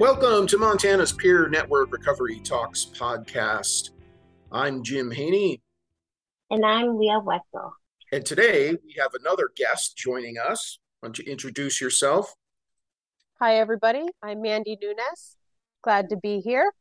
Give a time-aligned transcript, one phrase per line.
[0.00, 3.90] Welcome to Montana's Peer Network Recovery Talks podcast.
[4.50, 5.60] I'm Jim Haney.
[6.50, 7.74] And I'm Leah Wetzel.
[8.10, 10.78] And today we have another guest joining us.
[11.00, 12.34] Why don't you introduce yourself?
[13.40, 14.06] Hi, everybody.
[14.22, 15.36] I'm Mandy Nunes.
[15.82, 16.72] Glad to be here.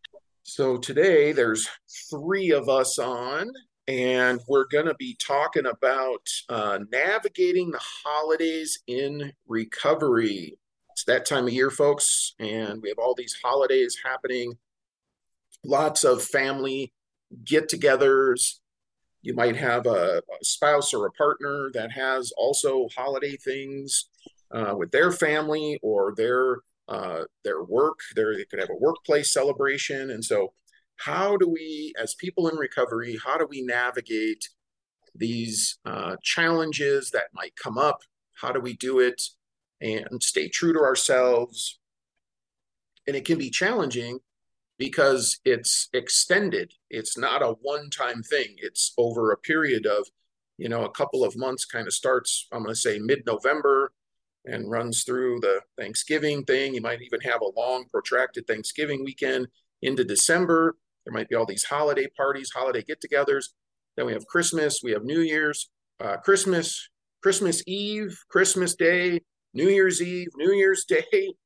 [0.44, 1.68] So today there's
[2.10, 3.52] three of us on,
[3.90, 10.58] and we're going to be talking about uh, navigating the holidays in recovery.
[11.00, 14.58] It's that time of year, folks, and we have all these holidays happening.
[15.64, 16.92] Lots of family
[17.46, 18.56] get togethers.
[19.22, 24.10] You might have a, a, spouse or a partner that has also holiday things
[24.52, 26.58] uh, with their family or their
[26.90, 28.00] uh, their work.
[28.14, 30.52] They could have a workplace celebration, and so
[30.98, 34.50] how do we, as people in recovery, how do we navigate
[35.16, 38.02] these uh, challenges that might come up?
[38.42, 39.22] How do we do it?
[39.82, 41.80] And stay true to ourselves.
[43.08, 44.20] And it can be challenging
[44.78, 46.74] because it's extended.
[46.90, 50.08] It's not a one time thing, it's over a period of,
[50.58, 53.92] you know, a couple of months, kind of starts, I'm going to say mid November
[54.46, 56.74] and runs through the Thanksgiving thing.
[56.74, 59.48] You might even have a long, protracted Thanksgiving weekend
[59.82, 60.78] into December.
[61.06, 63.50] There might be all these holiday parties, holiday get togethers.
[63.98, 65.70] Then we have Christmas, we have New Year's,
[66.00, 66.90] uh, Christmas,
[67.22, 69.22] Christmas Eve, Christmas Day,
[69.54, 71.34] New Year's Eve, New Year's Day.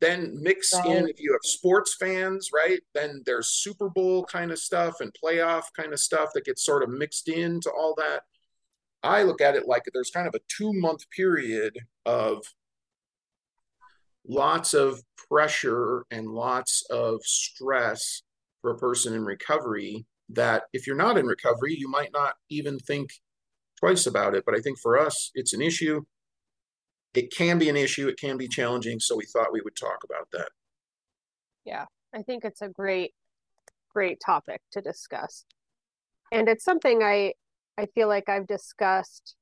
[0.00, 0.86] Then mix right.
[0.86, 2.80] in if you have sports fans, right?
[2.94, 6.82] Then there's Super Bowl kind of stuff and playoff kind of stuff that gets sort
[6.82, 8.24] of mixed into all that.
[9.02, 12.42] I look at it like there's kind of a two month period of
[14.26, 18.22] lots of pressure and lots of stress
[18.60, 22.78] for a person in recovery that if you're not in recovery, you might not even
[22.78, 23.10] think
[23.78, 24.44] twice about it.
[24.46, 26.02] But I think for us, it's an issue
[27.14, 29.00] it can be an issue, it can be challenging.
[29.00, 30.48] So we thought we would talk about that.
[31.64, 33.12] Yeah, I think it's a great,
[33.92, 35.44] great topic to discuss.
[36.32, 37.34] And it's something I
[37.76, 39.36] I feel like I've discussed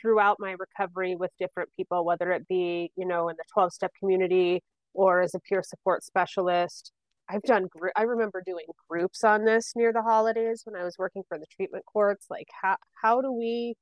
[0.00, 3.92] throughout my recovery with different people, whether it be, you know, in the 12 step
[3.98, 4.62] community
[4.94, 6.92] or as a peer support specialist.
[7.28, 7.66] I've done,
[7.96, 11.46] I remember doing groups on this near the holidays when I was working for the
[11.46, 12.26] treatment courts.
[12.30, 13.74] Like, how, how do we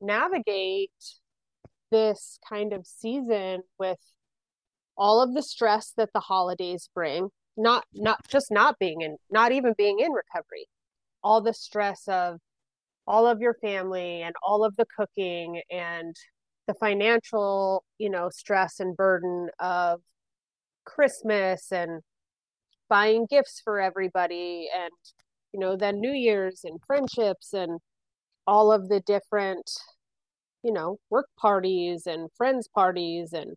[0.00, 0.90] navigate
[1.90, 3.98] this kind of season with
[4.96, 9.52] all of the stress that the holidays bring not not just not being in not
[9.52, 10.66] even being in recovery.
[11.22, 12.38] All the stress of
[13.06, 16.14] all of your family and all of the cooking and
[16.66, 20.00] the financial you know stress and burden of
[20.84, 22.02] christmas and
[22.88, 24.90] buying gifts for everybody and
[25.52, 27.80] you know then new year's and friendships and
[28.46, 29.70] all of the different
[30.66, 33.54] you know, work parties and friends parties and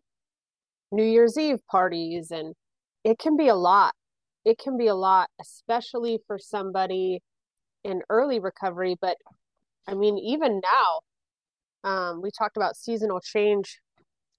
[0.92, 2.30] New Year's Eve parties.
[2.30, 2.54] And
[3.02, 3.94] it can be a lot.
[4.44, 7.20] It can be a lot, especially for somebody
[7.82, 8.94] in early recovery.
[9.00, 9.16] But
[9.88, 13.80] I mean, even now, um, we talked about seasonal change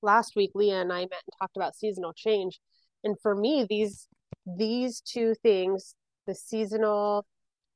[0.02, 0.52] last week.
[0.56, 2.62] Leah and I met and talked about seasonal change.
[3.04, 4.08] And for me, these
[4.58, 5.94] these two things,
[6.26, 7.26] the seasonal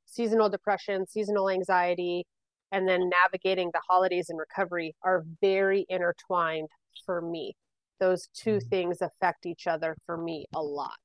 [0.06, 2.26] seasonal depression, seasonal anxiety,
[2.72, 6.68] and then navigating the holidays and recovery are very intertwined
[7.06, 7.56] for me.
[8.00, 8.70] Those 2 mm-hmm.
[8.70, 11.00] things affect each other for me a lot.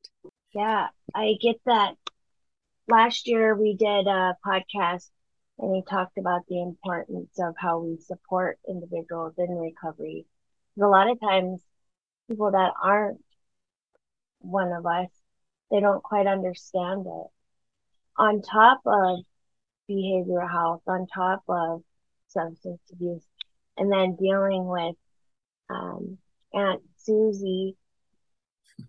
[0.52, 1.94] Yeah, I get that.
[2.88, 5.08] Last year we did a podcast
[5.58, 10.26] and we talked about the importance of how we support individuals in recovery.
[10.80, 11.60] a lot of times
[12.28, 13.22] people that aren't
[14.40, 15.08] one of us,
[15.70, 17.26] they don't quite understand it.
[18.16, 19.20] On top of
[19.90, 21.82] behavioral health on top of
[22.28, 23.24] substance abuse.
[23.76, 24.94] And then dealing with
[25.70, 26.18] um,
[26.52, 27.76] aunt susie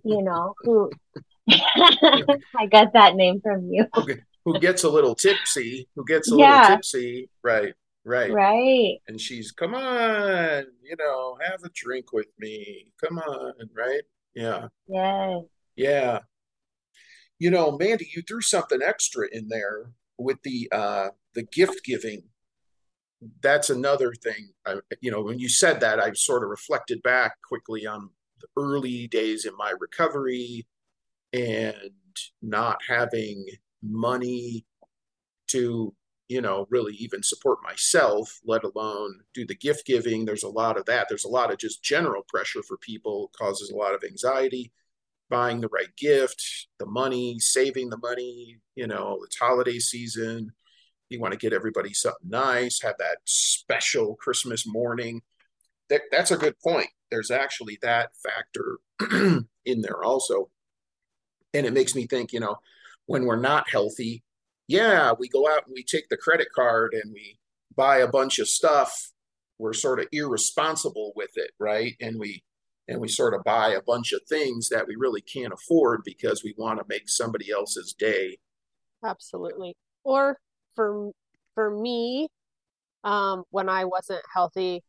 [0.04, 0.90] you know who
[1.50, 3.86] i got that name from you.
[4.44, 6.62] Who gets a little tipsy who gets a yeah.
[6.62, 7.30] little tipsy.
[7.44, 8.32] Right right.
[8.32, 8.98] Right.
[9.08, 12.92] And she's come on you know have a drink with me.
[13.04, 14.02] Come on right?
[14.34, 14.68] Yeah.
[14.88, 15.40] Yeah
[15.76, 16.20] yeah.
[17.38, 22.24] You know mandy you threw something extra in there with the uh, the gift giving,
[23.42, 24.52] that's another thing.
[24.66, 28.10] I, you know, when you said that, I sort of reflected back quickly on
[28.40, 30.68] the early days in my recovery.
[31.34, 31.92] and
[32.42, 33.46] not having
[33.84, 34.66] money
[35.48, 35.94] to
[36.28, 40.78] you know really even support myself let alone do the gift giving there's a lot
[40.78, 44.04] of that there's a lot of just general pressure for people causes a lot of
[44.04, 44.72] anxiety
[45.32, 50.52] buying the right gift the money saving the money you know it's holiday season.
[51.10, 55.22] You want to get everybody something nice have that special christmas morning.
[55.90, 56.88] That, that's a good point.
[57.10, 58.80] There's actually that factor
[59.66, 60.50] in there also.
[61.54, 62.58] And it makes me think you know
[63.08, 64.24] when we're not healthy
[64.68, 67.38] yeah we go out and we take the credit card and we
[67.76, 69.12] buy a bunch of stuff.
[69.60, 71.96] We're sort of irresponsible with it right?
[72.00, 72.44] And we
[72.92, 76.44] and we sort of buy a bunch of things that we really can't afford because
[76.44, 78.38] we want to make somebody else's day
[79.04, 80.38] absolutely or
[80.76, 81.12] for
[81.56, 82.28] for me
[83.04, 84.82] um when i wasn't healthy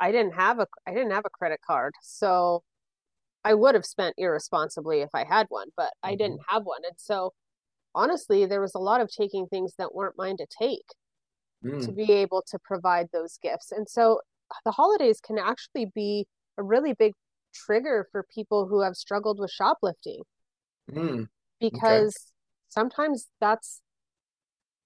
[0.00, 2.62] i didn't have a i didn't have a credit card so
[3.44, 6.16] I would have spent irresponsibly if I had one, but I mm-hmm.
[6.16, 6.80] didn't have one.
[6.84, 7.32] And so
[7.94, 10.86] honestly, there was a lot of taking things that weren't mine to take
[11.64, 11.84] mm.
[11.84, 13.70] to be able to provide those gifts.
[13.70, 14.20] And so
[14.64, 16.26] the holidays can actually be
[16.58, 17.12] a really big
[17.54, 20.22] trigger for people who have struggled with shoplifting.
[20.90, 21.26] Mm.
[21.60, 22.32] Because okay.
[22.68, 23.80] sometimes that's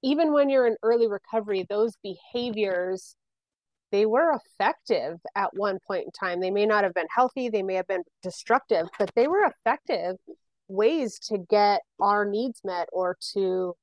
[0.03, 3.17] even when you're in early recovery, those behaviors
[3.91, 6.41] they were effective at one point in time.
[6.41, 10.17] They may not have been healthy, they may have been destructive, but they were effective
[10.69, 13.75] ways to get our needs met or to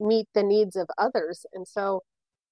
[0.00, 1.44] meet the needs of others.
[1.52, 2.02] And so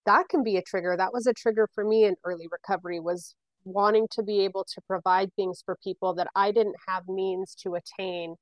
[0.04, 0.94] that can be a trigger.
[0.96, 3.34] That was a trigger for me in early recovery was
[3.64, 7.74] wanting to be able to provide things for people that I didn't have means to
[7.74, 8.36] attain.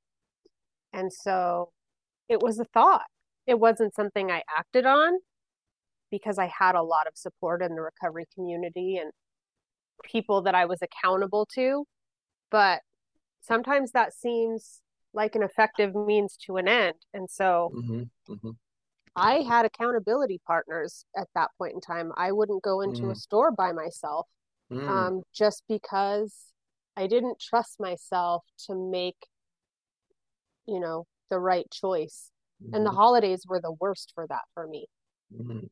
[0.93, 1.71] And so
[2.29, 3.05] it was a thought.
[3.47, 5.13] It wasn't something I acted on,
[6.11, 9.11] because I had a lot of support in the recovery community and
[10.03, 11.85] people that I was accountable to.
[12.49, 12.81] But
[13.41, 14.81] sometimes that seems
[15.13, 16.95] like an effective means to an end.
[17.13, 18.49] And so mm-hmm, mm-hmm.
[19.15, 22.11] I had accountability partners at that point in time.
[22.17, 23.11] I wouldn't go into mm.
[23.11, 24.27] a store by myself
[24.71, 24.87] mm.
[24.87, 26.35] um, just because
[26.95, 29.27] I didn't trust myself to make,
[30.67, 32.31] you know, the right choice.
[32.63, 32.75] Mm-hmm.
[32.75, 32.97] And the mm-hmm.
[32.97, 34.87] holidays were the worst for that for me.
[35.35, 35.65] Mm-hmm.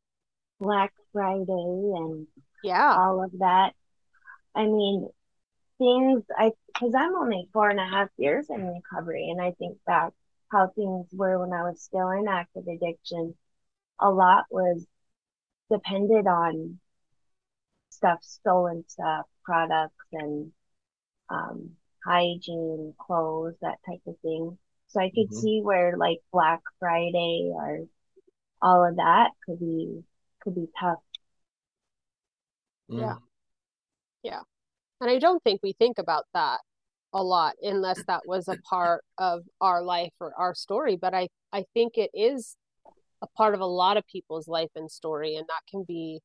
[0.60, 2.28] Black Friday and
[2.63, 3.74] yeah, all of that.
[4.56, 5.07] I mean,
[5.78, 9.78] things I because I'm only four and a half years in recovery, and I think
[9.86, 10.12] back
[10.52, 13.36] how things were when I was still in active addiction.
[14.02, 14.86] A lot was
[15.72, 16.80] depended on
[18.00, 20.51] stuff, stolen stuff, products, and
[21.30, 21.72] um,
[22.06, 24.57] hygiene, clothes, that type of thing.
[24.88, 25.40] So I could mm-hmm.
[25.40, 27.81] see where like Black Friday or
[28.62, 30.01] all of that could be
[30.42, 31.00] could be tough.
[32.88, 33.16] Yeah.
[34.24, 34.42] Yeah.
[35.02, 36.60] And I don't think we think about that
[37.13, 40.95] a lot unless that was a part of our life or our story.
[40.95, 42.56] But I, I think it is
[43.22, 45.36] a part of a lot of people's life and story.
[45.36, 46.19] And that can be,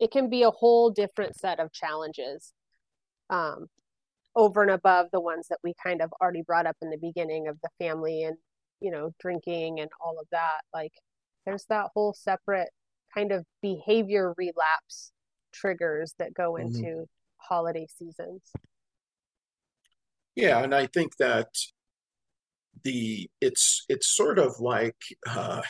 [0.00, 2.52] it can be a whole different set of challenges
[3.30, 3.66] um,
[4.36, 7.48] over and above the ones that we kind of already brought up in the beginning
[7.48, 8.36] of the family and,
[8.80, 10.60] you know, drinking and all of that.
[10.72, 10.92] Like,
[11.46, 12.70] there's that whole separate
[13.14, 15.12] kind of behavior relapse
[15.52, 16.66] triggers that go mm-hmm.
[16.66, 17.02] into mm-hmm.
[17.36, 18.42] holiday seasons.
[20.34, 21.48] Yeah, and I think that
[22.82, 24.96] the it's it's sort of like
[25.28, 25.62] uh,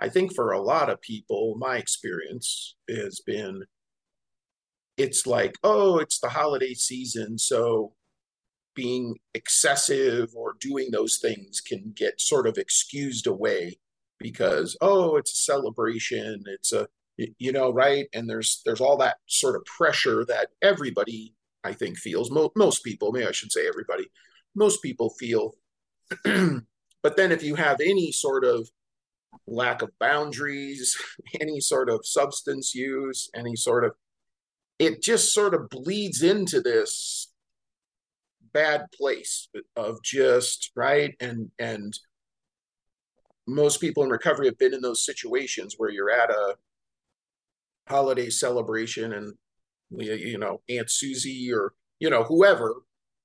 [0.00, 3.62] I think for a lot of people, my experience has been
[4.96, 7.94] it's like, oh, it's the holiday season, so
[8.74, 13.78] being excessive or doing those things can get sort of excused away
[14.18, 16.86] because oh it's a celebration it's a
[17.16, 18.06] you know right?
[18.12, 22.30] And there's there's all that sort of pressure that everybody i think feels.
[22.30, 24.06] Mo- most people maybe i should say everybody
[24.54, 25.54] most people feel.
[27.04, 28.66] But then if you have any sort of
[29.46, 30.96] lack of boundaries
[31.40, 33.92] any sort of substance use any sort of
[34.78, 37.32] it just sort of bleeds into this
[38.54, 41.14] bad place of just right?
[41.20, 41.98] And and
[43.46, 46.56] most people in recovery have been in those situations where you're at a
[47.86, 49.34] holiday celebration and
[49.90, 52.76] you know aunt susie or you know whoever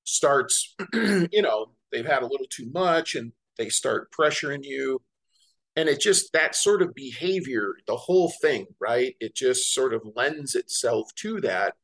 [0.03, 5.01] starts you know they've had a little too much and they start pressuring you
[5.79, 9.15] and it just that sort of behavior the whole thing right?
[9.19, 11.75] It just sort of lends itself to that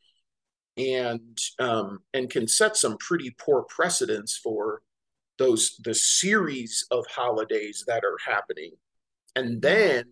[0.78, 4.82] and um and can set some pretty poor precedents for
[5.40, 8.72] those the series of holidays that are happening.
[9.36, 10.06] And then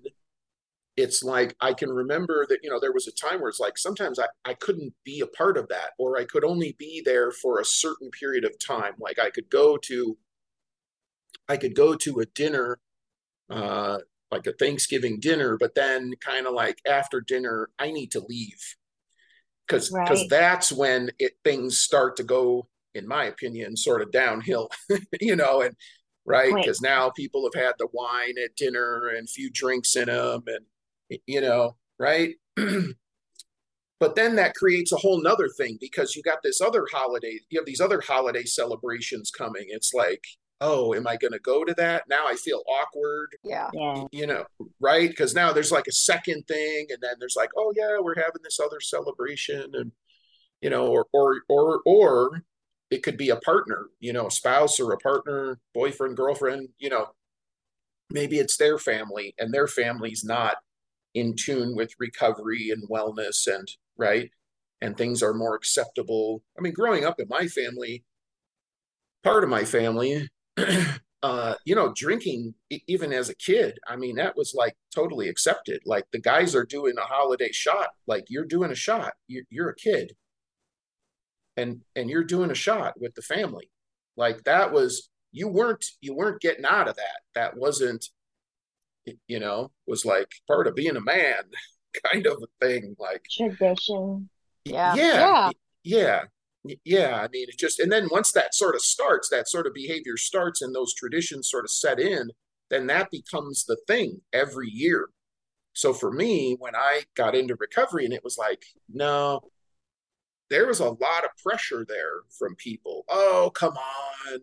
[0.95, 3.77] it's like i can remember that you know there was a time where it's like
[3.77, 7.31] sometimes I, I couldn't be a part of that or i could only be there
[7.31, 8.93] for a certain period of time.
[8.99, 10.17] Like i could go to
[11.49, 12.79] I could go to a dinner,
[13.49, 13.99] uh,
[14.31, 18.75] like a Thanksgiving dinner, but then kind of like after dinner, I need to leave
[19.67, 20.29] because because Right.
[20.29, 24.69] that's when it things start to go, in my opinion, sort of downhill,
[25.21, 25.75] you know, and
[26.25, 30.43] right because now people have had the wine at dinner and few drinks in them,
[30.47, 32.35] and you know, right.
[33.99, 37.57] But then that creates a whole nother thing because you got this other holiday, you
[37.57, 39.65] have these other holiday celebrations coming.
[39.69, 40.25] It's like,
[40.63, 42.03] oh, am I going to go to that?
[42.07, 43.69] Now I feel awkward, Yeah.
[43.73, 44.05] Yeah.
[44.11, 44.45] you know,
[44.79, 45.09] right?
[45.09, 48.41] Because now there's like a second thing, and then there's like, oh yeah, we're having
[48.43, 49.91] this other celebration, and
[50.61, 52.41] you know, or or or or
[52.89, 56.89] it could be a partner, you know, a spouse or a partner, boyfriend, girlfriend, you
[56.89, 57.07] know,
[58.11, 60.57] maybe it's their family, and their family's not
[61.13, 63.67] in tune with recovery and wellness and
[63.97, 64.31] right
[64.81, 68.03] and things are more acceptable i mean growing up in my family
[69.23, 70.27] part of my family
[71.23, 72.53] uh you know drinking
[72.87, 75.81] even as a kid i mean that was like totally accepted.
[75.85, 79.13] Like the guys are doing a holiday shot like you're doing a shot.
[79.27, 80.13] You're, you're a kid.
[81.57, 83.69] And and you're doing a shot with the family.
[84.17, 87.21] Like that was you weren't you weren't getting out of that.
[87.35, 88.05] That wasn't
[89.27, 91.43] you know was like part of being a man
[92.11, 94.29] kind of a thing like Tradition.
[94.65, 94.95] Yeah.
[94.95, 95.03] yeah.
[95.03, 95.51] Yeah.
[95.83, 96.21] Yeah
[96.65, 100.17] i mean it just and then once that sort of starts that sort of behavior
[100.17, 102.29] starts and those traditions sort of set in
[102.69, 105.09] then that becomes the thing every year
[105.73, 109.41] so for me when i got into recovery and it was like no
[110.49, 114.39] there was a lot of pressure there from people oh come on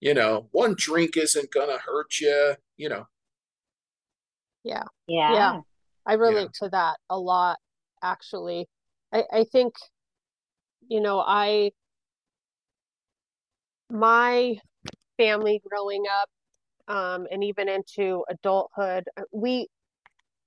[0.00, 3.06] you know one drink isn't gonna hurt you you know
[4.66, 4.82] Yeah.
[5.06, 5.32] Yeah.
[5.32, 5.60] Yeah.
[6.04, 7.58] I relate to that a lot,
[8.02, 8.68] actually.
[9.12, 9.74] I, I think,
[10.88, 11.70] you know, I,
[13.90, 14.56] my
[15.16, 16.28] family growing up,
[16.94, 19.68] um, and even into adulthood, uh, we,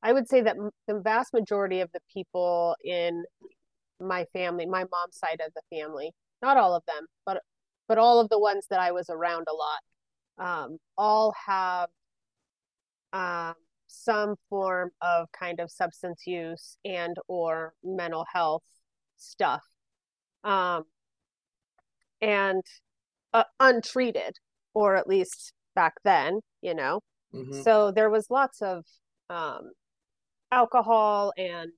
[0.02, 0.56] I would say that
[0.88, 3.24] the vast majority of the people in
[4.00, 7.42] my family, my mom's side of the family, not all of them, but
[7.88, 9.80] but all of the ones that I was around a lot,
[10.48, 11.90] um, all have
[13.14, 13.56] um,
[13.88, 18.64] some form of kind of substance use and or mental health
[19.18, 19.64] stuff,
[20.44, 20.86] um,
[22.22, 22.64] and
[23.34, 24.38] uh, untreated,
[24.74, 27.02] or at least back then, you know.
[27.34, 27.64] Mhm.
[27.64, 28.86] So there was lots of
[29.30, 29.72] um,
[30.52, 31.72] alcohol and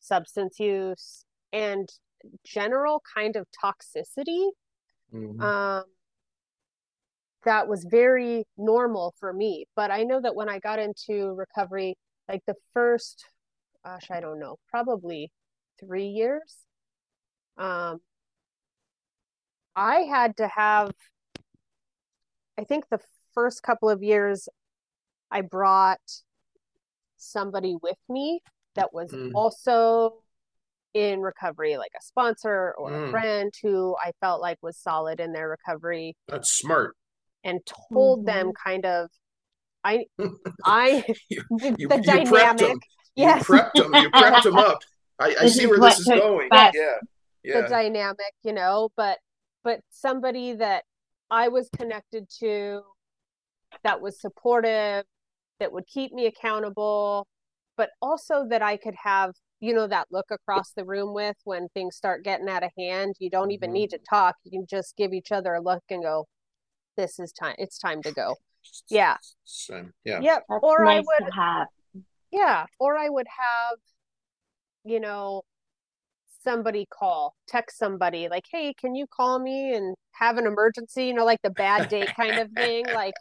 [0.00, 1.88] substance use and
[2.44, 4.50] general kind of toxicity
[5.12, 5.40] Mhm.
[5.42, 5.84] um,
[7.44, 9.66] that was very normal for me.
[9.76, 11.96] But I know that when I got into recovery,
[12.28, 13.26] like the first,
[13.84, 15.30] gosh, I don't know, probably
[15.78, 16.63] three years,
[17.58, 18.00] um,
[19.76, 20.92] I had to have,
[22.58, 23.00] I think the
[23.32, 24.48] first couple of years,
[25.30, 26.00] I brought
[27.16, 28.40] somebody with me
[28.74, 29.32] that was Mm.
[29.34, 30.22] also
[30.94, 33.10] in recovery, like a sponsor or a Mm.
[33.10, 36.96] friend who I felt like was solid in their recovery that's smart
[37.42, 37.60] and
[37.92, 39.10] told them kind of
[39.82, 40.06] I
[40.64, 42.80] I you, the, you, the you prepped them.
[43.16, 43.94] yes You prepped them.
[43.94, 44.78] You prepped them up.
[45.18, 46.48] I, I see where this is going.
[46.48, 46.74] place.
[46.74, 46.98] Yeah.
[47.44, 49.18] The dynamic you know but
[49.62, 50.84] but somebody that
[51.30, 52.82] I was connected to
[53.82, 55.04] that was supportive
[55.60, 57.26] that would keep me accountable
[57.76, 61.68] but also that I could have you know that look across the room with when
[61.74, 63.74] things start getting out of hand you don't even Mhm.
[63.74, 66.26] need to talk you can just give each other a look and go
[66.96, 68.36] this is time it's time to go
[68.88, 69.92] yeah Same.
[70.04, 70.20] Yeah.
[70.20, 71.68] yep That's or I would have.
[72.30, 73.78] Yeah, or I would have,
[74.84, 75.42] you know,
[76.44, 81.14] somebody call, text somebody like, "Hey, can you call me and have an emergency?" You
[81.14, 82.84] know, like the bad date kind of thing.
[82.86, 83.14] Like,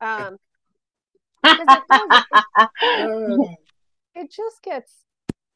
[0.00, 0.38] um,
[1.44, 1.68] it
[4.14, 5.04] it just gets,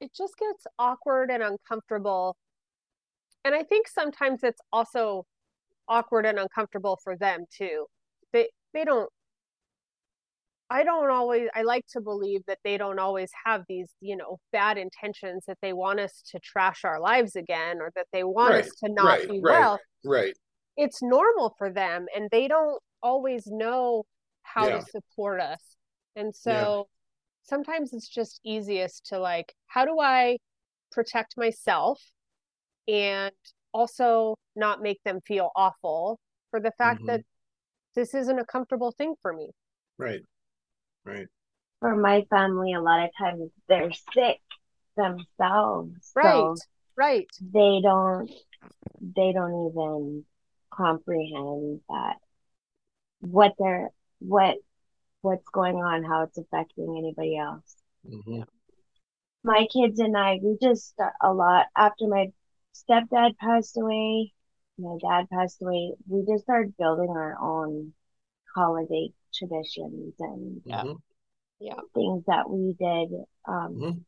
[0.01, 2.37] it just gets awkward and uncomfortable.
[3.45, 5.25] And I think sometimes it's also
[5.89, 7.87] awkward and uncomfortable for them too.
[8.33, 9.11] They they don't
[10.71, 14.39] I don't always I like to believe that they don't always have these, you know,
[14.53, 18.55] bad intentions that they want us to trash our lives again or that they want
[18.55, 19.61] Right, us to not right, be right.
[19.61, 19.81] well.
[20.05, 20.39] right.
[20.77, 24.05] It's normal for them and they don't always know
[24.43, 24.79] how Yeah.
[24.79, 25.77] to support us.
[26.15, 26.89] And so
[27.43, 30.39] sometimes it's just easiest to like, how do I
[30.93, 32.01] protect myself
[32.87, 33.33] and
[33.73, 36.19] also not make them feel awful
[36.51, 37.07] for the fact Mhm.
[37.07, 37.21] that
[37.95, 39.51] this isn't a comfortable thing for me.
[39.99, 40.23] Right.
[41.05, 41.27] Right.
[41.81, 44.41] For my family, a lot of times they're sick
[44.97, 46.13] themselves.
[46.15, 46.27] Right.
[46.27, 46.57] So
[46.97, 47.27] Right.
[47.41, 48.31] they don't
[49.01, 50.25] they don't even
[50.71, 52.17] comprehend that
[53.21, 54.57] what they're what
[55.23, 57.77] what's going on, how it's affecting anybody else.
[58.07, 58.47] Mhm.
[59.43, 62.33] My kids and I, we just a lot after my
[62.75, 64.33] stepdad passed away,
[64.79, 67.95] my dad passed away, we just started building our own
[68.55, 70.83] holiday traditions and Yeah.
[70.85, 71.01] Mhm.
[71.95, 73.11] things that we did.
[73.47, 74.05] Um, Mhm.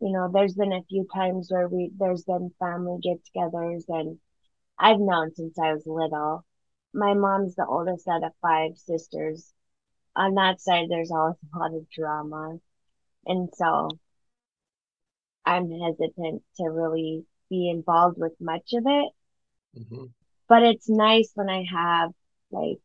[0.00, 4.18] you know, there's been a few times where we there's been family get-togethers and
[4.78, 6.44] I've known since I was little.
[6.94, 9.52] My mom's the oldest out of five sisters.
[10.16, 12.58] On that side, there's always a lot of drama.
[13.26, 13.98] And so
[15.44, 19.12] I'm hesitant to really be involved with much of it.
[19.74, 20.10] Mhm.
[20.48, 22.12] But it's nice when I have
[22.50, 22.78] like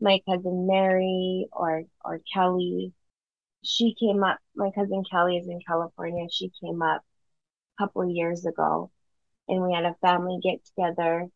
[0.00, 2.92] my cousin Mary or or Kelly.
[3.62, 4.38] She came up.
[4.56, 6.26] My cousin Kelly is in California.
[6.30, 7.02] She came up
[7.78, 8.90] a couple of years ago,
[9.48, 11.28] and we had a family get together.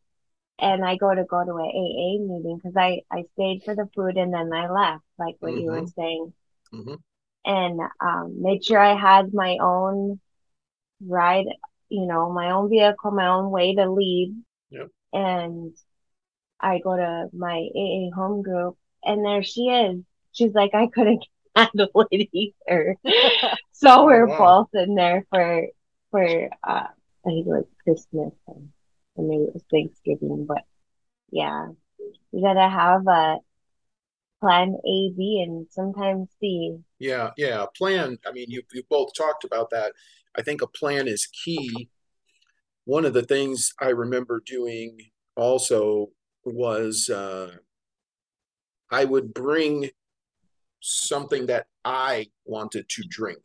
[0.59, 3.89] And I go to go to a AA meeting because I I stayed for the
[3.95, 6.33] food and then I left, like what you were saying,
[6.73, 6.97] Mhm.
[7.45, 10.19] and um, made sure I had my own
[11.05, 11.45] ride,
[11.89, 14.33] you know, my own vehicle, my own way to leave.
[14.69, 14.89] Yep.
[15.13, 15.73] And
[16.59, 20.01] I go to my AA home group, and there she is.
[20.31, 22.95] She's like, I couldn't handle it either.
[23.71, 24.67] so we're wow.
[24.73, 25.67] both in there for
[26.11, 26.89] for uh, I
[27.23, 28.69] think it was Christmas and,
[29.17, 30.63] and maybe it was Thanksgiving, but
[31.31, 31.67] yeah,
[32.31, 33.39] you gotta have a
[34.41, 36.77] plan A, B, and sometimes C.
[36.99, 37.65] Yeah, yeah.
[37.75, 38.17] Plan.
[38.27, 39.93] I mean, you you both talked about that.
[40.37, 41.89] I think a plan is key.
[42.85, 44.97] One of the things I remember doing
[45.35, 46.09] also
[46.45, 47.51] was uh,
[48.91, 49.89] I would bring
[50.81, 53.43] something that I wanted to drink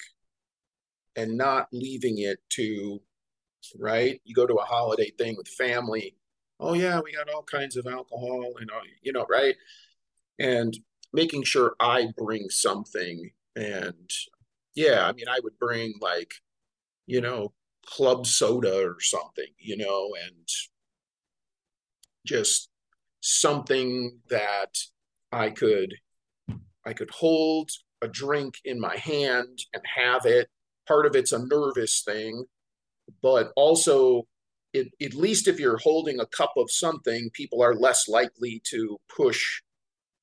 [1.17, 3.01] and not leaving it to,
[3.79, 4.21] right?
[4.25, 6.17] You go to a holiday thing with family.
[6.59, 9.57] Oh yeah, we got all kinds of alcohol and all, you know, right?
[10.39, 10.77] And
[11.13, 14.11] making sure I bring something and
[14.75, 16.33] yeah, I mean, I would bring like,
[17.07, 17.53] you know,
[17.85, 20.49] club soda or something, you know, and
[22.25, 22.70] just
[23.21, 24.79] something that
[25.33, 25.95] I could
[26.85, 27.71] I could hold
[28.03, 30.49] a drink in my hand and have it.
[30.89, 32.47] Part of it's a nervous thing,
[33.23, 34.27] but also
[34.73, 38.99] it, at least if you're holding a cup of something, people are less likely to
[39.15, 39.63] push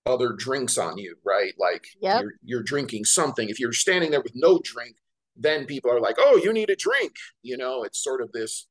[0.06, 1.54] other drinks on you, right?
[1.60, 2.22] Like Yep.
[2.22, 3.50] you're you're drinking something.
[3.50, 4.96] If you're standing there with no drink,
[5.36, 8.68] then people are like, "Oh, you need a drink." You know, it's sort of this,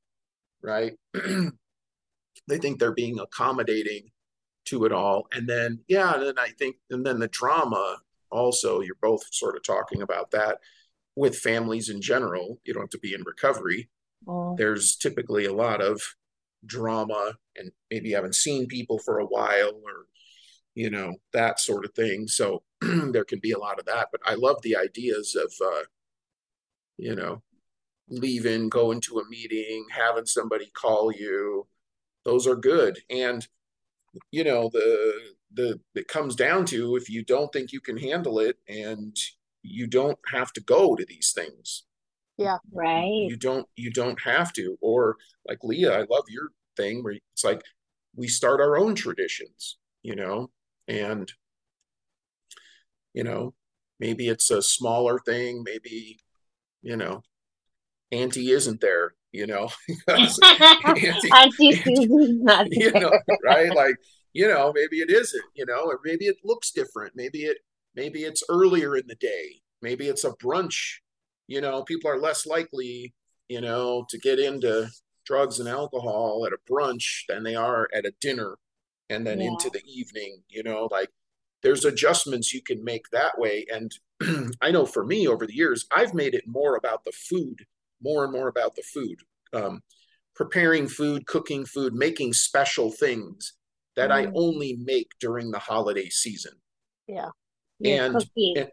[0.62, 0.94] right?
[1.14, 4.10] they think they're being accommodating
[4.66, 5.26] to it all.
[5.32, 7.98] And then yeah, and then I think and then the drama
[8.30, 10.58] also, you're both sort of talking about that
[11.14, 12.60] with families in general.
[12.64, 13.88] You don't have to be in recovery.
[14.26, 14.56] Mm.
[14.56, 16.02] There's typically a lot of
[16.66, 20.06] drama and maybe you haven't seen people for a while or
[20.74, 24.20] you know that sort of thing so there can be a lot of that but
[24.26, 25.82] i love the ideas of uh
[26.96, 27.42] you know
[28.08, 31.66] leaving going to a meeting having somebody call you
[32.24, 33.46] those are good and
[34.30, 35.12] you know the
[35.52, 39.16] the it comes down to if you don't think you can handle it and
[39.62, 41.84] you don't have to go to these things.
[42.36, 42.58] Yeah.
[42.72, 43.26] Right.
[43.28, 44.76] you don't you don't have to.
[44.80, 45.16] Or
[45.48, 47.62] like leah i love your thing where it's like
[48.14, 50.50] we start our own traditions you know?
[50.86, 51.32] And
[53.12, 53.54] you know
[53.98, 56.20] maybe it's a smaller thing maybe
[56.82, 57.22] you know
[58.12, 59.68] auntie isn't there you know
[60.08, 63.12] Auntie- Auntie Susie's not you know
[63.44, 63.74] right?
[63.74, 63.96] Like
[64.32, 67.12] you know maybe it isn't you know or maybe it looks different.
[67.16, 67.58] Maybe it
[67.94, 69.46] maybe it's earlier in the day.
[69.82, 70.78] Maybe it's a brunch
[71.48, 73.14] you know people are less likely
[73.48, 74.88] you know to get into
[75.24, 78.56] drugs and alcohol at a brunch than they are at a dinner
[79.10, 79.48] and then Yeah.
[79.48, 81.10] into the evening you know like
[81.62, 83.66] there's adjustments you can make that way.
[83.72, 83.92] And
[84.62, 87.58] i know for me over the years i've made it more about the food
[88.02, 89.18] more and more about the food
[89.52, 89.80] um,
[90.34, 93.54] preparing food cooking food making special things
[93.96, 94.32] that i Mm.
[94.34, 96.52] only make during the holiday season.
[97.06, 97.30] Yeah.
[97.84, 98.22] And-
[98.56, 98.70] and-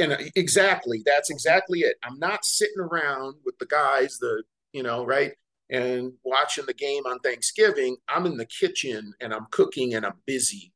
[0.00, 1.96] and exactly that's exactly it.
[2.02, 5.32] I'm not sitting around with the guys the you know right
[5.70, 7.96] and watching the game on thanksgiving.
[8.08, 10.72] I'm in the kitchen and i'm cooking and i'm busy.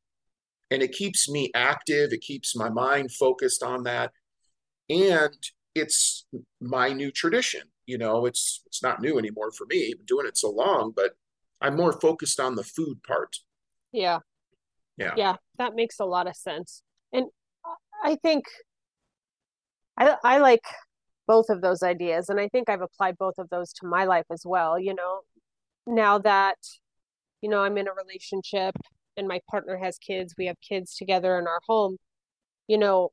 [0.71, 2.13] And it keeps me active.
[2.13, 4.11] It keeps my mind focused on that.
[4.89, 5.37] And
[5.75, 6.25] it's
[6.61, 10.37] my new tradition you know it's it's not new anymore for me been doing it
[10.37, 11.11] so long but
[11.61, 13.33] i'm more focused on the food part
[13.91, 14.19] Yeah.
[14.97, 15.13] Yeah.
[15.17, 16.83] Yeah, that makes a lot of sense.
[17.11, 17.25] And
[18.03, 18.45] I think
[19.97, 20.65] I I like
[21.27, 24.25] both of those ideas and I think I've applied both of those to my life
[24.31, 25.21] as well, you know.
[25.87, 26.57] Now that
[27.41, 28.75] you know, I'm in a relationship
[29.17, 31.97] and my partner has kids, we have kids together in our home,
[32.67, 33.09] you know,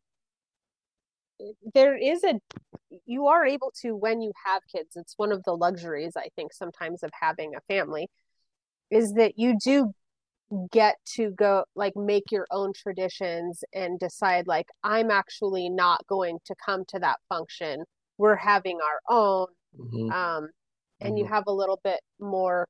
[1.74, 2.40] there is a
[3.06, 6.52] you are able to when you have kids it's one of the luxuries i think
[6.52, 8.08] sometimes of having a family
[8.90, 9.92] is that you do
[10.72, 16.38] get to go like make your own traditions and decide like i'm actually not going
[16.44, 17.84] to come to that function
[18.16, 19.46] we're having our own
[19.78, 20.10] Mhm.
[20.12, 20.48] um
[21.00, 21.28] and you Mhm.
[21.28, 22.66] have a little bit more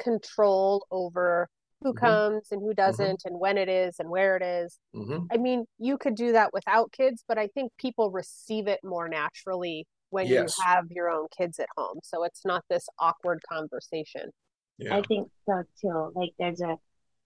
[0.00, 1.48] control over
[1.86, 2.00] who Mhm.
[2.00, 5.28] comes and who doesn't and when it is and where it is Mhm.
[5.30, 9.08] I mean, you could do that without kids, but I think people receive it more
[9.08, 10.58] naturally when Yes.
[10.58, 12.00] you have your own kids at home.
[12.02, 14.32] So it's not this awkward conversation.
[14.78, 14.96] Yeah.
[14.96, 16.12] I think so too.
[16.16, 16.76] Like there's a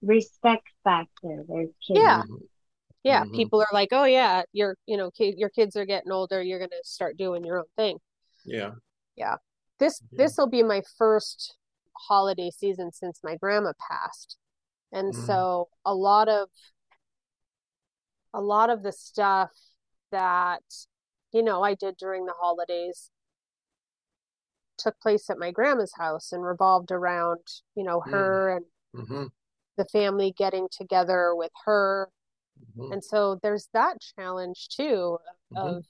[0.03, 1.45] respect factor.
[1.49, 2.01] There's kids.
[2.01, 2.23] Yeah.
[2.23, 2.49] Mhm.
[3.03, 3.35] Yeah, Mhm.
[3.35, 6.59] people are like, "Oh yeah, your you know, ki- your kids are getting older, you're
[6.59, 7.99] going to start doing your own thing."
[8.45, 8.75] Yeah.
[9.79, 10.19] This Yeah.
[10.19, 11.57] this will be my first
[12.09, 14.37] holiday season since my grandma passed.
[14.93, 15.27] And Mm.
[15.27, 16.49] so a lot of
[18.33, 19.51] a lot of the stuff
[20.11, 20.63] that
[21.33, 23.11] you know I did during the holidays
[24.79, 27.41] took place at my grandma's house and revolved around,
[27.75, 29.31] you know, her and Mhm.
[29.77, 32.11] the family getting together with her.
[32.77, 32.93] Mhm.
[32.93, 35.19] And so there's that challenge too
[35.53, 35.57] Mhm.
[35.57, 35.85] of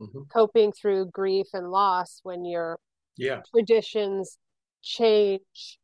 [0.00, 0.28] Mhm.
[0.28, 2.78] coping through grief and loss when your
[3.16, 3.42] Yeah.
[3.54, 4.38] traditions
[4.82, 5.78] change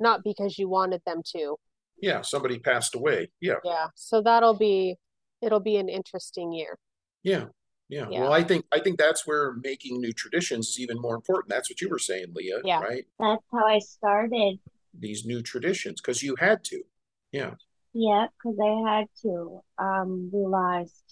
[0.00, 1.56] not because you wanted them to.
[2.00, 2.22] Yeah.
[2.22, 3.30] Somebody passed away.
[3.40, 3.54] Yeah.
[3.64, 3.86] Yeah.
[3.94, 4.96] So that'll be
[5.42, 6.78] it'll be an interesting year.
[7.22, 7.46] Yeah.
[7.88, 8.06] Yeah.
[8.10, 8.20] Yeah.
[8.20, 11.48] Well, I think I think that's where making new traditions is even more important.
[11.50, 12.80] That's what you were saying, Leah, Yeah.
[12.80, 13.04] right?
[13.18, 14.58] That's how I started.
[14.98, 16.82] These new traditions because you had to.
[17.32, 17.54] Yeah.
[17.94, 19.60] Yeah, because I had to.
[19.78, 21.02] Um, we lost.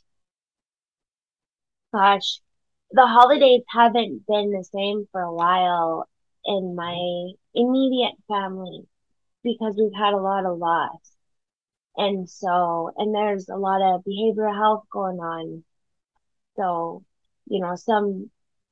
[1.94, 2.40] Gosh,
[2.90, 6.08] the holidays haven't been the same for a while
[6.44, 8.82] in my immediate family
[9.46, 11.16] because we've had a lot of loss.
[11.96, 15.64] And so, and there's a lot of behavioral health going on.
[16.56, 17.04] So,
[17.46, 18.30] you know, some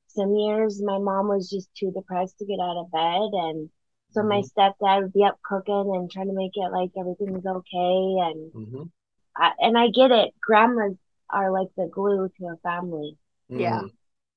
[0.08, 3.70] some years my mom was just too depressed to get out of bed and
[4.10, 7.46] so my stepdad would be up cooking and trying to make it like everything was
[7.46, 8.90] okay and hmm
[9.36, 10.34] I, and I get it.
[10.40, 10.96] Grandmas
[11.30, 13.18] are like the glue to a family.
[13.48, 13.88] Yeah.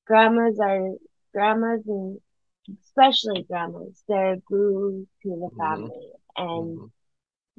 [0.06, 0.94] Grandmas are
[1.32, 2.20] grandmas and
[2.82, 4.04] especially grandmas.
[4.08, 5.58] They're glue to the Mhm.
[5.58, 6.12] family.
[6.38, 6.92] And Mhm.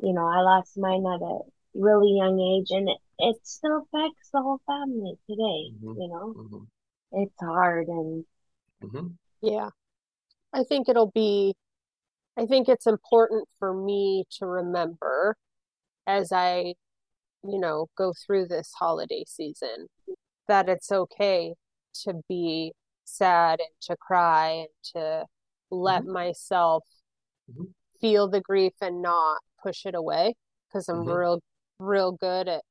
[0.01, 1.39] you know, I lost mine at a
[1.73, 5.71] really young age, and it, it still affects the whole family today.
[5.75, 5.95] Mhm.
[6.01, 6.67] You know, Mhm.
[7.11, 8.25] it's hard, and
[8.81, 9.17] Mhm.
[9.41, 9.69] Yeah.
[10.53, 11.55] I think it'll be,
[12.37, 15.35] I think it's important for me to remember
[16.07, 16.75] as I,
[17.43, 19.87] you know, go through this holiday season
[20.47, 21.53] that it's okay
[22.05, 22.73] to be
[23.05, 25.25] sad and to cry and to
[25.69, 26.13] let Mhm.
[26.13, 26.83] myself.
[28.01, 30.35] Feel the grief and not push it away
[30.67, 31.17] because I'm Mhm.
[31.17, 31.41] real,
[31.79, 32.63] real good at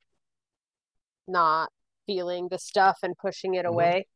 [1.26, 1.70] not
[2.06, 3.68] feeling the stuff and pushing it Mhm.
[3.68, 4.06] away.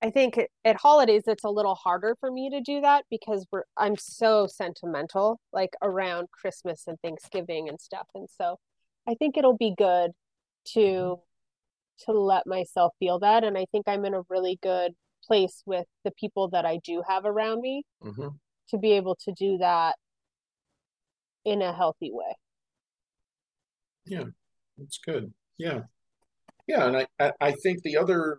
[0.00, 3.64] I think at, holidays it's a little harder for me to do that because we're
[3.76, 8.08] I'm so sentimental like around Christmas and Thanksgiving and stuff.
[8.14, 8.58] And so
[9.06, 10.12] I think it'll be good
[10.74, 11.22] to
[12.00, 15.86] to let myself feel that and I think I'm in a really good place with
[16.04, 18.40] the people that I do have around me Mhm.
[18.70, 19.96] to be able to do that
[21.44, 22.36] in a healthy way.
[24.06, 24.24] Yeah,
[24.78, 25.32] that's good.
[25.58, 25.82] Yeah.
[26.66, 28.38] Yeah, and I, I, think the other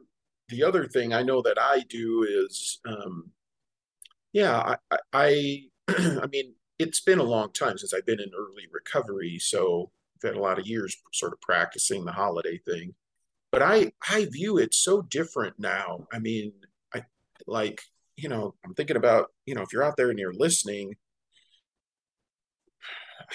[0.50, 3.32] the other thing I know that I do is um
[4.32, 8.32] yeah, I I I, I mean it's been a long time since I've been in
[8.38, 12.96] early recovery, so I've had a lot of years sort of practicing the holiday thing.
[13.52, 16.08] But I I view it so different now.
[16.12, 16.54] I mean,
[16.94, 17.04] I
[17.46, 17.82] like,
[18.16, 20.96] you know, I'm thinking about, you know, if you're out there and you're listening,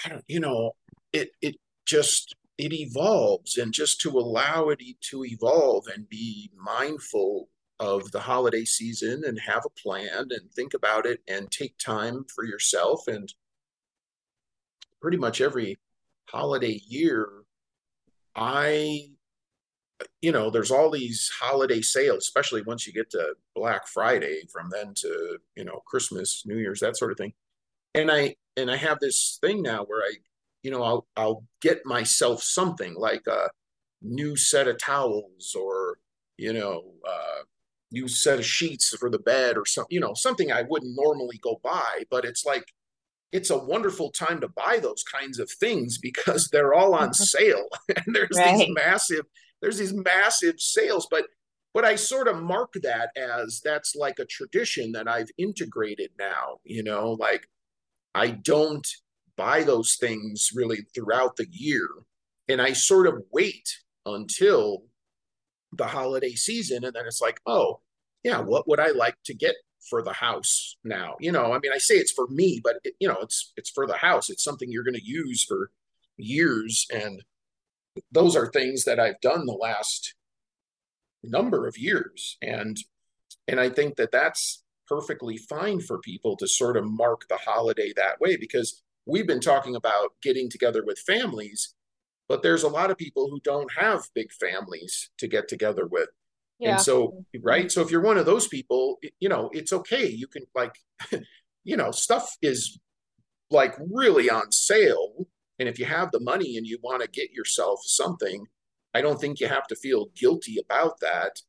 [0.05, 0.71] I don't, you know,
[1.13, 7.49] it it just it evolves and just to allow it to evolve and be mindful
[7.79, 12.25] of the holiday season and have a plan and think about it and take time
[12.35, 13.33] for yourself and
[15.01, 15.79] pretty much every
[16.29, 17.29] holiday year
[18.35, 19.09] I
[20.21, 24.69] you know there's all these holiday sales especially once you get to Black Friday from
[24.69, 27.33] then to you know Christmas New Year's that sort of thing.
[27.95, 30.15] And I and I have this thing now where I
[30.63, 33.49] you know I'll I'll get myself something like a
[34.01, 35.97] new set of towels or
[36.37, 37.43] you know uh
[37.91, 41.39] new set of sheets for the bed or something you know something I wouldn't normally
[41.41, 42.65] go buy but it's like
[43.31, 47.67] it's a wonderful time to buy those kinds of things because they're all on sale.
[47.95, 49.25] And there's these massive
[49.61, 51.25] there's these massive sales but
[51.73, 56.59] but I sort of mark that as that's like a tradition that I've integrated now
[56.63, 57.47] you know like
[58.13, 58.87] I don't
[59.37, 61.87] buy those things really throughout the year.
[62.47, 63.69] And I sort of wait
[64.05, 64.83] until
[65.73, 66.83] the holiday season.
[66.83, 67.79] And then it's like, oh,
[68.23, 69.55] yeah, what would I like to get
[69.89, 71.15] for the house now?
[71.19, 73.69] You know, I mean, I say it's for me, but it, you know, it's it's
[73.69, 74.29] for the house.
[74.29, 75.71] It's something you're going to use for
[76.17, 76.87] years.
[76.93, 77.23] And
[78.11, 80.15] those are things that I've done the last
[81.23, 82.37] number of years.
[82.41, 82.77] And
[83.47, 87.93] and I think that that's perfectly fine for people to sort of mark the holiday
[87.95, 91.75] that way because we've been talking about getting together with families,
[92.27, 96.09] but there's a lot of people who don't have big families to get together with.
[96.59, 96.71] Yeah.
[96.71, 97.71] And so, right.
[97.71, 100.07] So if you're one of those people, you know, it's okay.
[100.07, 100.75] You can like,
[101.63, 102.79] you know, stuff is
[103.49, 105.25] like really on sale.
[105.59, 108.45] And if you have the money and you want to get yourself something,
[108.93, 111.41] I don't think you have to feel guilty about that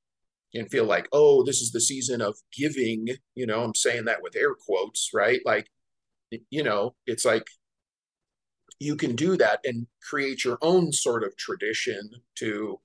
[0.54, 3.08] and feel like, oh, this is the season of giving.
[3.34, 5.40] You know, I'm saying that with air quotes, right?
[5.44, 5.68] Like,
[6.50, 7.44] you know, it's like
[8.78, 12.80] you can do that and create your own sort of tradition to,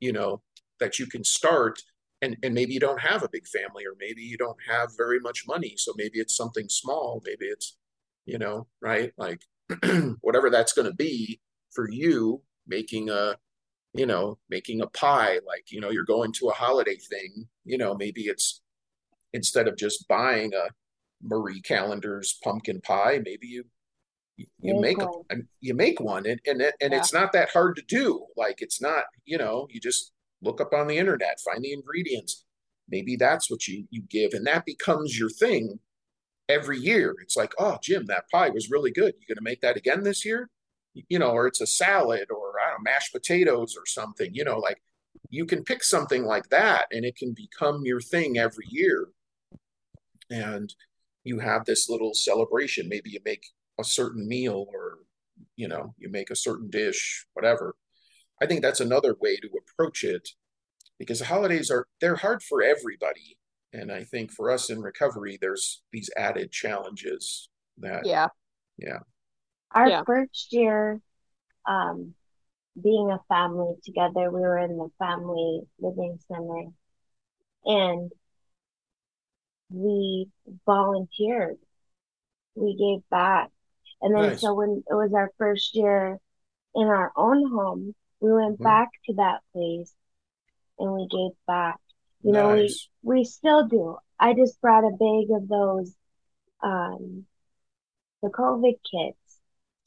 [0.00, 0.42] you know,
[0.80, 1.80] that you can start.
[2.20, 5.20] And, and maybe you don't have a big family, or maybe you don't have very
[5.20, 5.74] much money.
[5.76, 7.22] So maybe it's something small.
[7.24, 7.76] Maybe it's,
[8.26, 9.12] you know, right?
[9.16, 9.40] Like
[10.20, 11.40] whatever that's going to be
[11.72, 13.36] for you, making a
[13.98, 17.76] you know, making a pie, like, you know, you're going to a holiday thing, you
[17.76, 18.62] know, maybe it's
[19.32, 20.68] instead of just buying a
[21.20, 23.64] Marie Callender's pumpkin pie, maybe you
[24.60, 26.98] you make, make a, you make one and and, and yeah.
[26.98, 28.24] it's not that hard to do.
[28.36, 32.44] Like it's not, you know, you just look up on the internet, find the ingredients.
[32.88, 35.80] Maybe that's what you you give and that becomes your thing
[36.48, 37.16] every year.
[37.20, 39.14] It's like, oh, Jim, that pie was really good.
[39.18, 40.50] You're going to make that again this year?
[41.08, 42.47] You know, or it's a salad or
[42.82, 44.80] mashed potatoes or something, you know, like
[45.30, 49.08] you can pick something like that and it can become your thing every year.
[50.30, 50.72] And
[51.24, 52.88] you have this little celebration.
[52.88, 53.44] Maybe you make
[53.78, 54.98] a certain meal or,
[55.56, 57.76] you know, you make a certain dish, whatever.
[58.40, 60.28] I think that's another way to approach it
[60.98, 63.38] because the holidays are, they're hard for everybody.
[63.72, 68.28] And I think for us in recovery, there's these added challenges that, yeah.
[68.78, 69.00] Yeah.
[69.72, 70.02] Our yeah.
[70.06, 71.00] first year,
[71.66, 72.14] um,
[72.82, 74.30] being a family together.
[74.30, 76.66] We were in the family living center
[77.64, 78.10] and
[79.70, 80.28] we
[80.66, 81.58] volunteered.
[82.54, 83.50] We gave back.
[84.00, 84.40] And then nice.
[84.40, 86.18] so when it was our first year
[86.74, 88.64] in our own home, we went mm-hmm.
[88.64, 89.92] back to that place
[90.78, 91.76] and we gave back.
[92.22, 92.42] You nice.
[92.42, 93.96] know, we we still do.
[94.18, 95.94] I just brought a bag of those
[96.62, 97.24] um
[98.22, 99.40] the COVID kits.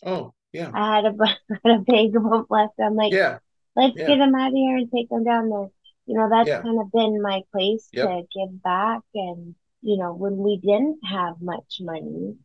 [0.05, 0.33] Oh.
[0.53, 0.71] Yeah.
[0.73, 1.25] I had a,
[1.63, 2.73] had a bag of left.
[2.79, 3.39] I'm like, yeah.
[3.75, 4.07] let's yeah.
[4.07, 5.67] get them out of here and take them down there.
[6.05, 6.61] You know, that's yeah.
[6.61, 8.07] kind of been my place yep.
[8.07, 9.01] to give back.
[9.13, 12.35] And, you know, when we didn't have much money,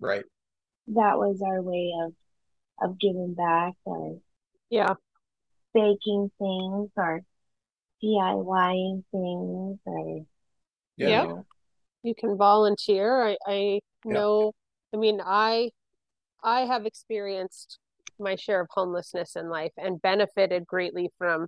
[0.00, 0.24] right.
[0.88, 2.12] That was our way of,
[2.82, 4.18] of giving back or,
[4.68, 4.94] yeah,
[5.72, 7.20] baking things or
[8.02, 10.26] DIYing things or,
[10.96, 11.22] yeah.
[11.22, 11.46] You, know.
[12.02, 13.22] you can volunteer.
[13.22, 14.52] I, I know,
[14.92, 15.70] I mean, I
[16.42, 17.78] I have experienced
[18.18, 21.46] my share of homelessness in life and benefited greatly from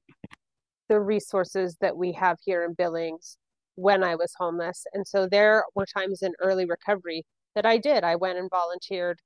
[0.89, 3.37] the resources that we have here in Billings
[3.77, 4.85] when I was homeless.
[4.93, 8.05] And so there were times in early recovery that I did.
[8.05, 9.21] I went and volunteered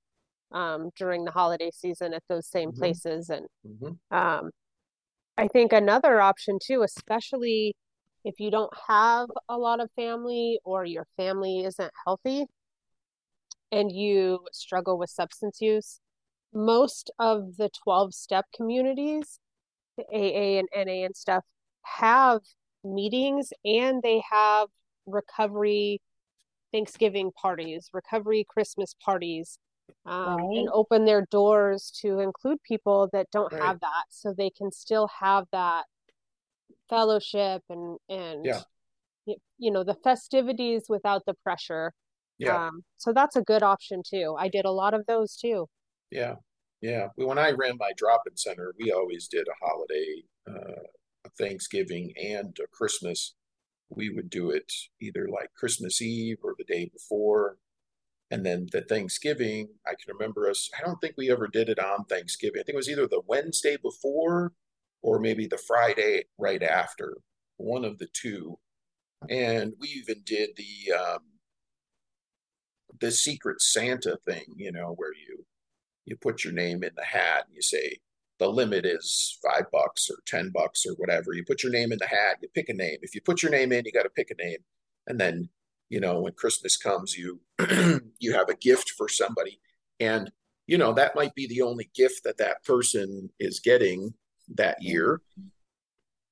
[0.53, 2.79] um, during the holiday season at those same mm-hmm.
[2.79, 3.29] places.
[3.31, 4.17] And mm-hmm.
[4.17, 4.51] um,
[5.37, 7.75] I think another option too, especially
[8.25, 12.47] if you don't have a lot of family or your family isn't healthy,
[13.71, 16.01] and you struggle with substance use,
[16.53, 19.39] most of the 12 step communities,
[19.97, 21.45] the AA and NA and stuff,
[21.83, 22.41] have
[22.85, 24.69] meetings and they have
[25.07, 26.01] recovery
[26.73, 29.59] Thanksgiving parties, recovery Christmas parties,
[30.05, 30.59] um, right.
[30.59, 33.63] and open their doors to include people that don't right.
[33.63, 35.85] have that so they can still have that
[36.89, 38.61] fellowship and and yeah.
[39.59, 41.93] you know the festivities without the pressure
[42.39, 42.69] yeah.
[42.69, 44.37] Um, so that's a good option too.
[44.39, 45.67] I did a lot of those too.
[46.11, 46.37] Yeah.
[46.81, 47.09] Yeah.
[47.17, 50.83] When I ran my drop in center, we always did a holiday, uh,
[51.27, 53.35] a Thanksgiving and a Christmas.
[53.91, 57.59] We would do it either like Christmas Eve or the day before.
[58.31, 61.79] And then the Thanksgiving, I can remember us, I don't think we ever did it
[61.79, 62.61] on Thanksgiving.
[62.61, 64.53] I think it was either the Wednesday before
[65.03, 67.17] or maybe the Friday right after,
[67.57, 68.59] one of the two.
[69.31, 71.21] And we even did the, um,
[73.01, 75.45] the secret Santa thing, you know, where you
[76.05, 77.99] you put your name in the hat and you say
[78.39, 81.33] the limit is five bucks or ten bucks or whatever.
[81.33, 82.99] You put your name in the hat, you pick a name.
[83.03, 84.59] If you put your name in, you got to pick a name,
[85.07, 85.49] and then
[85.91, 87.41] you know when Christmas comes, you
[88.19, 89.61] you have a gift for somebody.
[90.01, 90.31] And
[90.67, 94.15] you know, that might be the only gift that that person is getting
[94.55, 95.23] that year.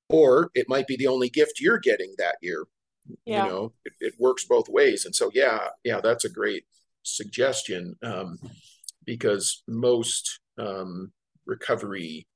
[0.09, 2.65] Or it might be the only gift you're getting that year.
[3.25, 3.45] Yeah.
[3.45, 5.05] You know, it, it works both ways.
[5.05, 6.65] And so, yeah, yeah, that's a great
[7.03, 8.39] suggestion um,
[9.05, 11.13] because most um,
[11.47, 12.27] recovery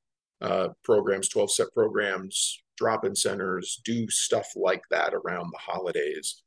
[0.40, 6.42] uh, programs, 12 step programs, drop in centers do stuff like that around the holidays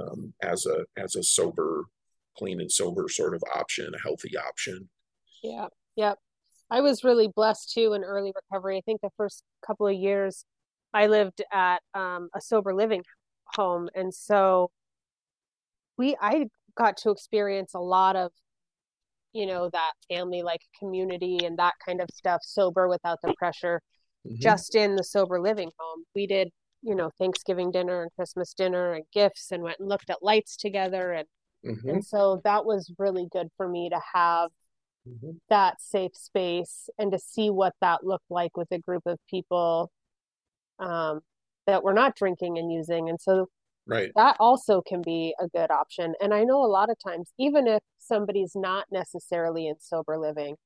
[0.00, 1.84] um, as a as a sober,
[2.38, 4.88] clean and sober sort of option, a healthy option.
[5.42, 5.66] Yeah.
[5.96, 6.18] Yep.
[6.70, 8.78] I was really blessed too in early recovery.
[8.78, 10.44] I think the first couple of years
[10.92, 13.02] I lived at um, a sober living
[13.46, 13.88] home.
[13.94, 14.70] And so
[15.96, 18.32] we, I got to experience a lot of,
[19.32, 23.80] you know, that family like community and that kind of stuff, sober without the pressure,
[24.26, 24.40] mm-hmm.
[24.40, 26.04] just in the sober living home.
[26.14, 26.50] We did,
[26.82, 30.56] you know, Thanksgiving dinner and Christmas dinner and gifts and went and looked at lights
[30.56, 31.12] together.
[31.12, 31.26] And,
[31.66, 31.88] mm-hmm.
[31.88, 34.50] and so that was really good for me to have
[35.08, 35.30] mm-hmm.
[35.48, 39.90] that safe space and to see what that looked like with a group of people
[40.78, 41.20] um,
[41.66, 43.08] that we're not drinking and using.
[43.08, 43.48] And so
[43.86, 44.10] right.
[44.16, 46.14] that also can be a good option.
[46.20, 50.56] And I know a lot of times, even if somebody's not necessarily in sober living,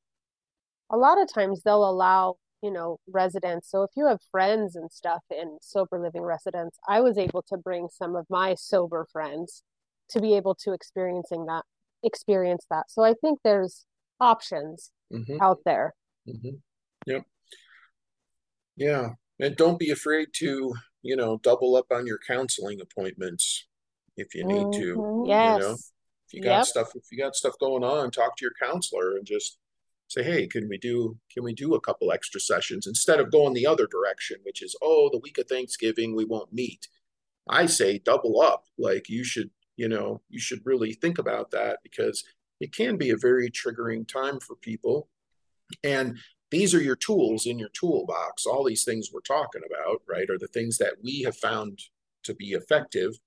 [0.91, 4.91] a lot of times they'll allow you know residents so if you have friends and
[4.91, 9.63] stuff in sober living residents i was able to bring some of my sober friends
[10.11, 11.63] to be able to experiencing that
[12.03, 13.87] experience that so i think there's
[14.21, 15.41] options mm-hmm.
[15.41, 15.95] out there.
[16.29, 16.57] Mm-hmm.
[17.07, 17.25] Yep.
[18.77, 19.09] Yeah.
[19.41, 20.75] And don't be afraid to,
[21.09, 23.67] you know, double up on your counseling appointments
[24.19, 24.95] if you need to.
[24.95, 25.31] Mm-hmm.
[25.31, 25.59] Yes.
[25.59, 26.67] You know, if you got yep.
[26.67, 29.57] stuff, if you got stuff going on, talk to your counselor and just
[30.09, 33.55] say, hey, can we do can we do a couple extra sessions instead of going
[33.55, 36.89] the other direction, which is, oh, the week of Thanksgiving we won't meet.
[37.49, 38.65] I say double up.
[38.77, 42.23] Like you should, you know, you should really think about that because
[42.61, 45.09] it can be a very triggering time for people.
[45.83, 46.19] And
[46.51, 48.47] these are your tools in your toolbox.
[48.47, 51.81] All these things we're talking about, right, are the things that we have found
[52.25, 53.19] to be effective.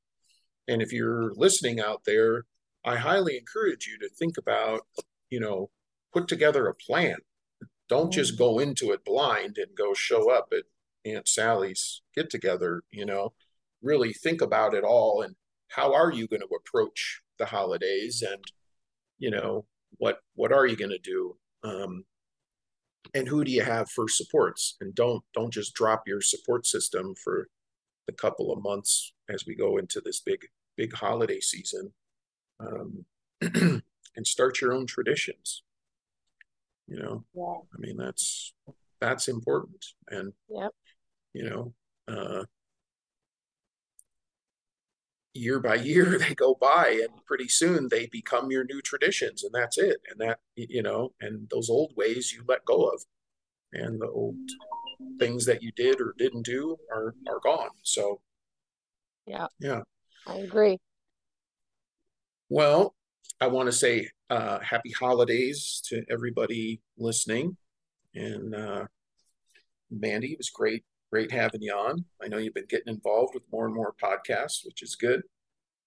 [0.67, 2.45] And if you're listening out there,
[2.83, 4.81] I highly encourage you to think about,
[5.29, 5.69] you know,
[6.13, 7.17] put together a plan.
[7.89, 10.63] Don't just go into it blind and go show up at
[11.05, 13.33] Aunt Sally's get together, you know,
[13.81, 15.35] really think about it all and
[15.67, 18.43] how are you going to approach the holidays and
[19.17, 19.65] you know
[19.97, 22.03] what what are you going to do um,
[23.13, 27.13] and who do you have for supports and don't don't just drop your support system
[27.15, 27.47] for
[28.07, 30.39] the couple of months as we go into this big
[30.77, 31.93] big holiday season
[32.59, 33.05] um,
[33.41, 35.63] and start your own traditions
[36.87, 37.57] you know yeah.
[37.75, 38.53] i mean that's
[38.99, 40.71] that's important and yep.
[41.33, 41.73] you know
[42.07, 42.43] uh,
[45.33, 49.53] year by year they go by and pretty soon they become your new traditions and
[49.53, 53.03] that's it and that you know and those old ways you let go of
[53.73, 54.35] and the old
[55.19, 58.19] things that you did or didn't do are are gone so.
[59.25, 59.47] Yeah.
[59.59, 59.81] Yeah.
[60.27, 60.79] I agree.
[62.49, 62.95] Well
[63.39, 67.55] i want to say uh happy holidays to everybody listening
[68.13, 68.85] and uh
[69.89, 72.05] mandy it was great great having you on.
[72.23, 75.21] I know you've been getting involved with more and more podcasts, which is good.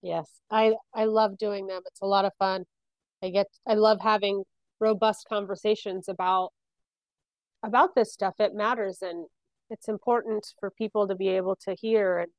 [0.02, 1.80] Yes, I I love doing them.
[1.87, 2.64] It's a lot of fun.
[3.22, 4.44] I get I love having
[4.80, 6.50] robust conversations about
[7.62, 8.34] about this stuff.
[8.38, 9.26] It matters and
[9.70, 12.30] it's important for people to be able to hear and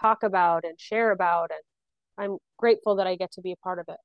[0.00, 1.60] talk about and share about and
[2.16, 3.98] I'm grateful that I get to be a part of it.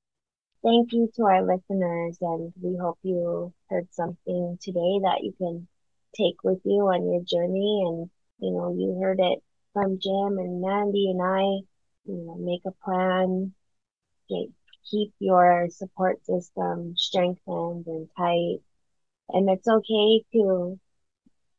[0.63, 5.67] Thank you to our listeners and we hope you heard something today that you can
[6.13, 9.39] take with you on your journey and you know, you heard it
[9.73, 11.41] from Jim and Mandy and I,
[12.05, 13.53] you know, make a plan,
[14.29, 14.47] get,
[14.89, 18.59] keep your support system strengthened and tight.
[19.29, 20.79] And it's okay to,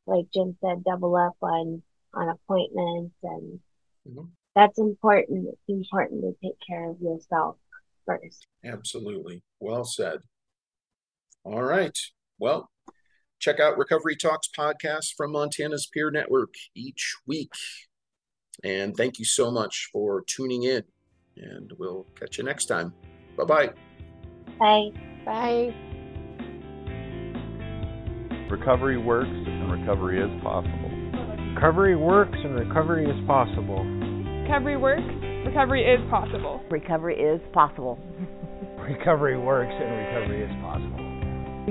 [0.06, 1.82] like Jim said, double up on,
[2.14, 3.60] on appointments and
[4.08, 4.24] mm-hmm.
[4.54, 5.48] that's important.
[5.48, 7.56] It's important to take care of yourself
[8.06, 8.46] first.
[8.64, 9.42] Absolutely.
[9.60, 10.20] Well said.
[11.44, 11.96] All right.
[12.38, 12.68] Well,
[13.38, 17.52] Check out Recovery Talks podcast from Montana's Peer Network each week.
[18.64, 20.82] And thank you so much for tuning in.
[21.36, 22.92] And we'll catch you next time.
[23.36, 23.70] Bye-bye.
[24.58, 24.90] Bye.
[25.24, 25.74] Bye.
[28.50, 30.90] Recovery works and recovery is possible.
[31.54, 33.84] Recovery works and recovery is possible.
[34.42, 35.02] Recovery works,
[35.46, 36.60] recovery is possible.
[36.70, 37.98] Recovery is possible.
[38.78, 41.07] recovery works and recovery is possible.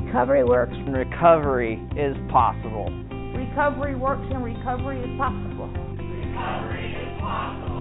[0.06, 2.86] Recovery works and recovery is possible.
[3.36, 5.68] Recovery works and recovery is possible.
[5.68, 7.77] Recovery is possible.